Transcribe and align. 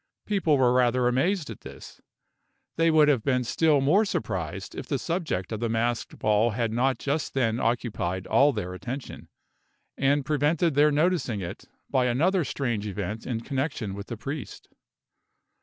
People 0.25 0.57
were 0.57 0.73
rather 0.73 1.07
amazed 1.07 1.51
at 1.51 1.61
this. 1.61 2.01
They 2.75 2.89
would 2.89 3.07
have 3.07 3.21
been 3.23 3.43
still 3.43 3.81
more 3.81 4.03
surprised 4.03 4.73
if 4.73 4.87
the 4.87 4.97
subject 4.97 5.51
of 5.51 5.59
the 5.59 5.69
masked 5.69 6.17
ball 6.17 6.49
had 6.57 6.71
not 6.71 6.97
just 6.97 7.35
then 7.35 7.59
occupied 7.59 8.25
all 8.25 8.51
their 8.51 8.73
attention, 8.73 9.29
and 9.99 10.25
prevented 10.25 10.73
their 10.73 10.91
noticing 10.91 11.39
it, 11.41 11.65
by 11.87 12.05
another 12.07 12.43
strange 12.43 12.87
event 12.87 13.27
in 13.27 13.41
connection 13.41 13.93
with 13.93 14.07
the 14.07 14.17
priest. 14.17 14.69